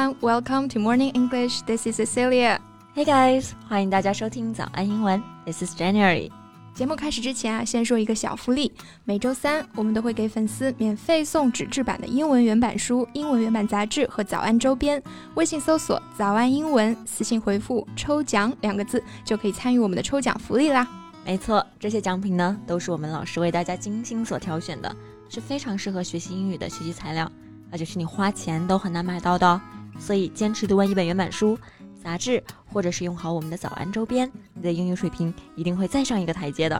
[0.00, 0.16] everyone.
[0.20, 1.62] Welcome to Morning English.
[1.62, 2.58] This is Cecilia.
[2.94, 5.22] Hey guys，欢迎大家收听早安英文。
[5.44, 6.30] This is January.
[6.74, 8.72] 节目开始之前啊，先说一个小福利。
[9.04, 15.02] 每周三我们都会给粉丝免费送纸质版的英文原版书、英文原版杂志和早安周边。
[15.34, 20.86] 微信搜索“早安英文”，私信回复“抽奖”两个字，就可以参与我们的抽奖福利啦。
[21.24, 24.94] 没错，这些奖品呢，都是我们老师为大家精心所挑选的，
[25.28, 27.30] 是非常适合学习英语的学习材料，
[27.70, 29.60] 而且是你花钱都很难买到的哦。
[29.99, 31.57] 所以坚持读完一本原版书。
[32.03, 36.79] 杂志，或者是用好我们的早安周边，你的英语水平一定会再上一个台阶的。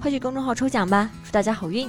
[0.00, 1.86] 快去公众号抽奖吧，祝大家好运！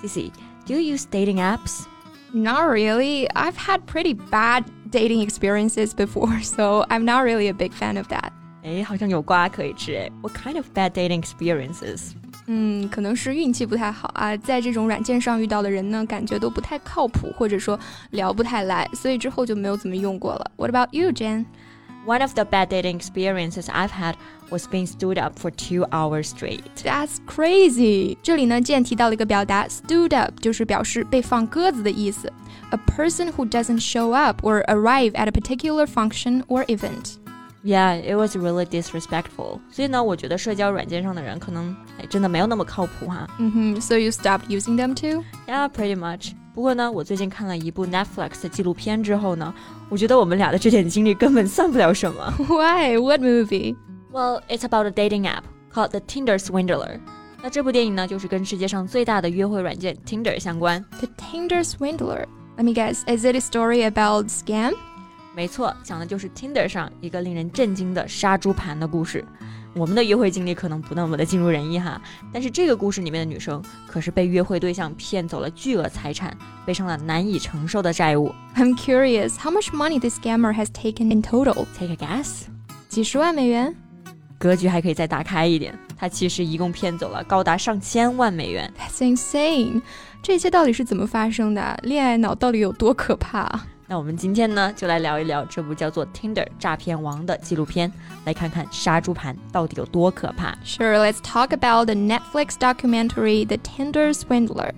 [0.00, 0.30] Cici,
[0.64, 1.86] do you use dating apps?
[2.32, 3.26] Not really.
[3.30, 8.06] I've had pretty bad dating experiences before, so I'm not really a big fan of
[8.12, 8.30] that.
[8.62, 10.08] 哎，好像有瓜可以吃哎。
[10.22, 12.12] What kind of bad dating experiences?
[12.46, 17.78] 嗯，可能是运气不太好啊，在这种软件上遇到的人呢，感觉都不太靠谱，或者说
[18.12, 20.50] 聊不太来，所以之后就没有怎么用过了。
[20.56, 21.44] What about you, Jen?
[22.06, 24.14] One of the bad dating experiences I've had
[24.48, 26.62] was being stood up for two hours straight.
[26.82, 28.16] That's crazy.
[28.22, 32.32] 这里呢，Jen 提到了一个表达，stood up，就是表示被放鸽子的意思。
[32.70, 37.16] A person who doesn't show up or arrive at a particular function or event.
[37.64, 39.60] Yeah, it was really disrespectful.
[39.70, 43.28] 所以呢，我觉得社交软件上的人可能哎真的没有那么靠谱哈。
[43.38, 45.24] 嗯哼，So you stopped using them too?
[45.46, 46.32] Yeah, pretty much.
[46.54, 49.52] 不过呢，我最近看了一部 Netflix 的纪录片之后呢，
[49.88, 52.32] 我觉得我们俩的这点经历根本算不了什么。
[52.48, 52.96] Why?
[52.96, 53.74] What movie?
[54.12, 55.42] Well, it's about a dating app
[55.72, 57.00] called the Tinder Swindler.
[57.42, 60.84] 那这部电影呢，就是跟世界上最大的约会软件 Tinder 相关。
[61.00, 62.24] The Tinder Swindler.
[62.56, 63.02] Let me guess.
[63.06, 64.74] Is it a story about scam?
[65.35, 69.25] 没错，讲的就是 Tinder 上一个令人震惊的杀猪盘的故事。
[69.75, 71.99] 我们的约会经历可能不那么的尽如人意哈，
[72.31, 78.31] 但是这个故事里面的女生可是被约会对象骗走了巨额财产，背上了难以承受的债务。
[78.55, 81.65] I'm curious how much money this scammer has taken in total.
[81.75, 82.43] Take a guess.
[82.87, 83.75] 几十万美元。
[84.37, 88.71] 格局还可以再打开一点，他其实一共骗走了高达上千万美元。
[88.77, 89.81] That's insane.
[90.21, 91.79] 这一切到底是怎么发生的？
[91.81, 93.65] 恋爱脑到底有多可怕？
[93.93, 97.93] 那我们今天呢，就来聊一聊这部叫做《Tinder 诈骗王》的纪录片，
[98.25, 100.57] 来看看杀猪盘到底有多可怕。
[100.65, 104.71] Sure, let's talk about the Netflix documentary The Tinder Swindler。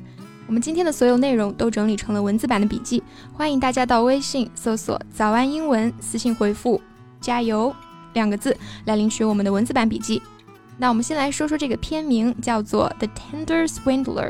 [0.47, 6.81] 我们今天的所有内容都整理成了文字版的笔记，欢迎大家到微信搜索“早安英文”，私信回复
[7.21, 7.73] “加油”
[8.15, 10.21] 两个字来领取我们的文字版笔记。
[10.77, 14.29] 那我们先来说说这个片名，叫做《The Tinder Swindler》。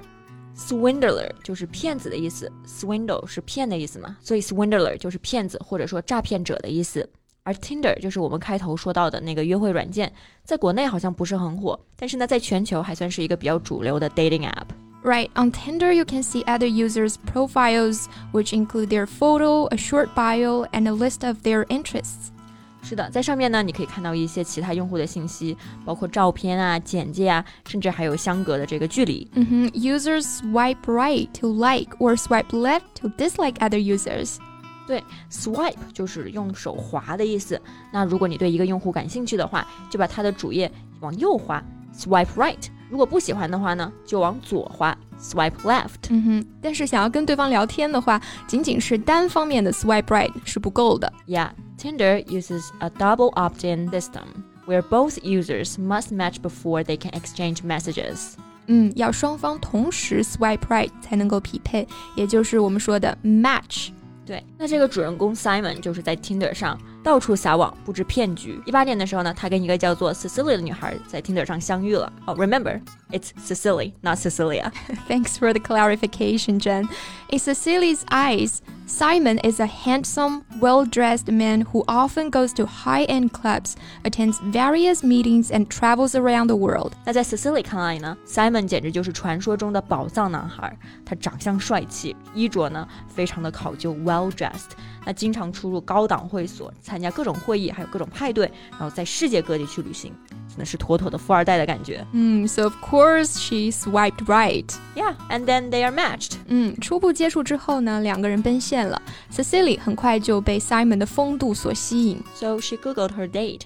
[0.57, 7.09] Swindler 就是骗子的意思，swindle 是骗的意思嘛，所以 swindler 就是骗子或者说诈骗者的意思。
[7.43, 10.13] 而 Tinder 就是我们开头说到的那个约会软件，
[10.45, 19.79] 在国内好像不是很火，但是呢，在全球还算是一个比较主流的 dating app。Right, on Tinder, you can see other users' profiles, which include their photo, a
[19.79, 22.31] short bio, and a list of their interests.
[22.88, 29.28] 是的，在上面呢，你可以看到一些其他用户的信息，包括照片啊、简介啊，甚至还有相隔的这个距离。
[29.34, 34.36] 嗯哼，Users swipe right to like or swipe left to dislike other users。
[34.86, 37.60] 对，swipe 就是用手滑的意思。
[37.92, 42.68] 那如果你对一个用户感兴趣的话，就把他的主页往右滑，swipe right。
[42.88, 46.09] 如果不喜欢的话呢，就往左滑 ，swipe left。
[46.09, 51.13] 嗯哼，但是想要跟对方聊天的话，仅仅是单方面的 swipe right 是不够的。
[51.27, 54.25] Yeah。Tinder uses a double opt-in system
[54.67, 58.35] where both users must match before they can exchange messages.
[58.67, 63.89] 嗯，要双方同时 swipe right 才能够匹配，也就是我们说的 match。
[64.27, 68.60] 对，那这个主人公 Simon 就是在 Tinder 上 到处撒网，布置骗局。
[68.66, 72.12] 一八年的时候呢，他跟一个叫做 Cecilie 的女孩在 Tinder 上相遇了。
[72.26, 74.72] 哦、oh,，Remember it's Cecilie, not Cecilia.
[75.08, 76.90] Thanks for the clarification, Jen.
[77.30, 78.62] In Cecilie's eyes.
[78.88, 84.40] Simon is a handsome, well dressed man who often goes to high end clubs, attends
[84.52, 86.92] various meetings, and travels around the world.
[87.04, 90.78] 那在 Cecilie 看来呢，Simon 简直就是传说中的宝藏男孩。
[91.04, 94.74] 他长相帅气，衣着呢非常的考究，well dressed。
[95.04, 100.14] 那经常出入高档会所，参参加各种会议，还有各种派对，然后在世界各地去旅行，
[100.48, 102.08] 真的是妥妥的富二代的感觉。
[102.14, 104.66] 嗯，So of course she swiped right.
[104.96, 106.38] Yeah, and then they are matched.
[106.48, 109.02] 嗯，初步接触之后呢，两个人奔现了。
[109.30, 112.24] Cecilie 很快就被 Simon 的风度所吸引。
[112.34, 113.64] So she googled her date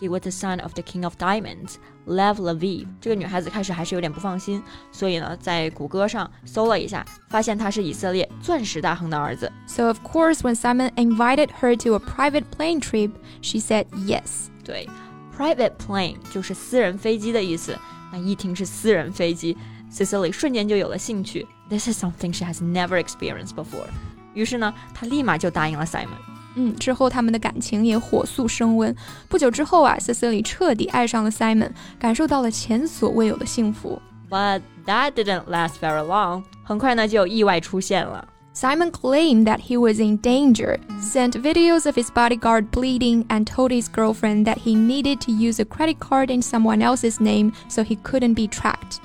[0.00, 1.74] he was the son of the king of diamonds,
[2.06, 2.86] Lev Leviev。
[3.00, 9.52] 这个女孩子开始还是有点不放心，所以呢，在谷歌上搜了一下，发现他是以色列钻石大亨的儿子。
[9.66, 13.10] So of course, when Simon invited her to a private plane trip,
[13.42, 14.48] she said yes.
[14.64, 14.88] 对
[15.36, 17.78] ，private plane 就是私人飞机的意思。
[18.12, 19.56] 那一听是私人飞机
[19.92, 21.46] ，Cecilie 瞬间就有了兴趣。
[21.68, 23.64] This is something she has never experienced before.
[23.64, 23.88] before。
[24.34, 26.08] 于是呢，她立马就答应了 Simon。
[26.56, 28.94] 嗯，之后他们的感情也火速升温。
[29.28, 34.00] 不久之后啊，Cecilie 彻底爱上了 Simon，感受到了前所未有的幸福。
[34.28, 38.26] But that didn't last very long，很快呢就有意外出现了。
[38.52, 43.86] Simon claimed that he was in danger, sent videos of his bodyguard bleeding, and told his
[43.88, 47.96] girlfriend that he needed to use a credit card in someone else's name so he
[48.02, 49.00] couldn't be tracked.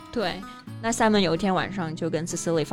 [0.82, 2.66] 那 Simon 有一天晚上就跟 Cecilie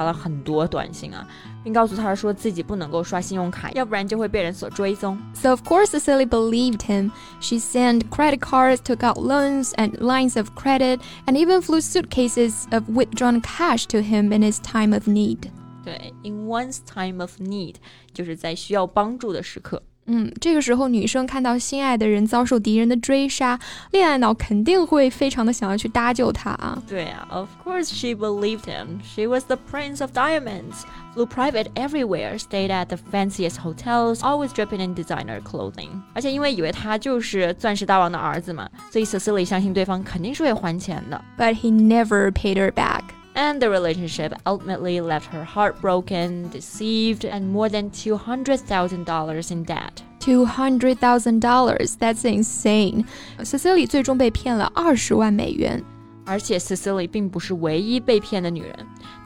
[5.50, 7.10] of course Cecilie believed him.
[7.40, 12.66] She sent credit cards, took out loans and lines of credit, and even flew suitcases
[12.70, 15.50] of withdrawn cash to him in his time of need.
[15.84, 17.76] 对，in one's time of need，
[18.12, 19.82] 就是在需要帮助的时刻。
[20.06, 23.58] 嗯，这个时候女生看到心爱的人遭受敌人的追杀，
[23.92, 26.82] 恋爱脑肯定会非常的想要去搭救他啊。
[26.88, 29.00] 对啊，Of course she believed him.
[29.04, 30.82] She was the prince of diamonds.
[31.14, 35.90] Flew private everywhere, stayed at the fanciest hotels, always dripping in designer clothing.
[36.14, 41.22] 而且因为以为他就是钻石大王的儿子嘛，所以 Cecilie 相信对方肯定是会还钱的。
[41.36, 43.02] But he never paid her back
[43.52, 50.02] and the relationship ultimately left her heartbroken, deceived, and more than $200,000 in debt.
[50.18, 53.04] Two hundred thousand dollars, that's insane.
[53.42, 55.82] Cecilie 最终被骗了二十万美元。
[56.24, 58.74] 而且 Cecilie 并不是唯一被骗的女人。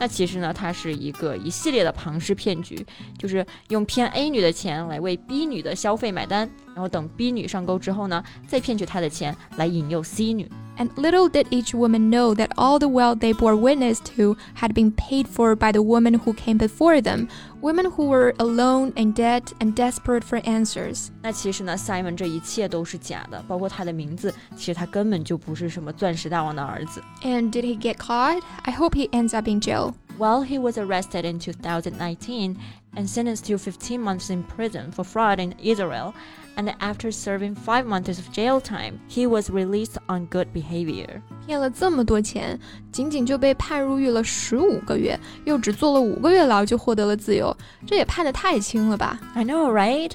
[0.01, 2.87] 那其实呢，它是一个一系列的庞氏骗局，
[3.19, 6.51] 就是用骗 A 女的钱来为 B 女的消费买单。
[6.76, 10.50] 然后等 B 女上钩之后呢，再骗取她的钱来引诱 C 女。
[10.78, 14.92] And little did each woman know that all the wealth they bore witness to had been
[14.94, 17.28] paid for by the woman who came before them,
[17.62, 21.10] women who were alone in debt and desperate for answers.
[21.22, 27.04] 那其实呢，Simon 这一切都是假的，包括他的名字，其实他根本就不是什么钻石大王的儿子。
[27.22, 28.42] And did he get caught?
[28.64, 29.94] I hope he ends up in jail.
[30.18, 32.56] Well, he was arrested in 2019
[32.96, 36.14] and sentenced to 15 months in prison for fraud in Israel
[36.58, 41.22] and after serving five months of jail time, he was released on good behavior.
[41.46, 42.60] 骗了这么多钱，
[42.92, 47.56] 仅仅就被判入狱了十五个月，又只坐了五个月牢就获得了自由，
[47.88, 49.18] 这也判得太轻了吧？
[49.34, 50.12] I know, right?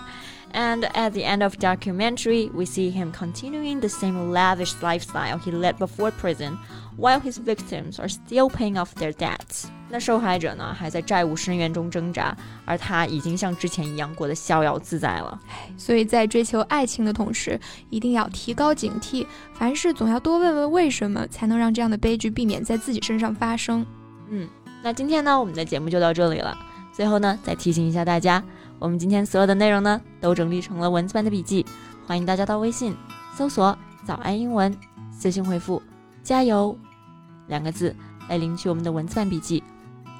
[0.53, 5.51] And at the end of documentary, we see him continuing the same lavish lifestyle he
[5.51, 6.57] led before prison,
[6.97, 9.65] while his victims are still paying off their debts.
[9.89, 15.39] 那受害者呢，还在债务深渊中挣扎，而他已经像之前一样过得逍遥自在了。
[15.77, 17.59] 所以在追求爱情的同时，
[17.89, 23.85] 一定要提高警惕，凡事总要多问问为什么，才能让这样的悲剧避免在自己身上发生。
[24.29, 24.47] 嗯，
[24.83, 26.57] 那今天呢，我们的节目就到这里了。
[26.93, 28.43] 最后呢，再提醒一下大家，
[28.81, 31.63] 我们今天所有的内容呢，都整理成了文字版的笔记，
[32.07, 32.95] 欢迎大家到微信
[33.37, 34.75] 搜索“早安英文”，
[35.13, 35.79] 私信回复
[36.23, 36.75] “加油”
[37.45, 37.95] 两个字
[38.27, 39.63] 来领取我们的文字版笔记。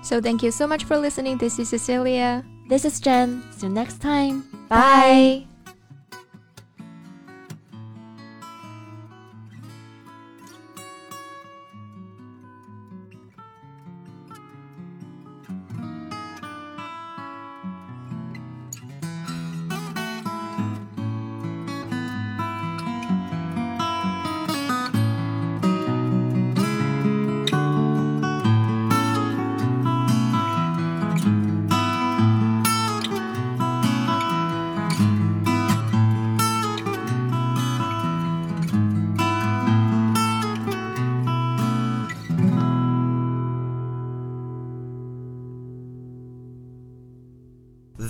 [0.03, 1.39] So thank you so much for listening.
[1.39, 2.43] This is Cecilia.
[2.69, 3.41] This is Jen.
[3.57, 4.43] See you next time.
[4.69, 5.45] Bye.
[5.47, 5.50] Bye.